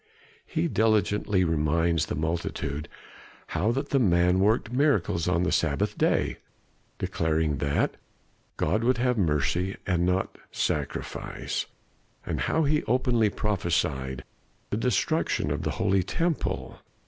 [0.47, 2.89] He diligently reminds the multitude
[3.49, 6.37] how that the man worked miracles on the Sabbath day,
[6.97, 7.97] declaring that
[8.57, 11.67] God would have mercy and not sacrifice,
[12.25, 14.23] and how he openly prophesied
[14.71, 16.79] the destruction of the Holy Temple.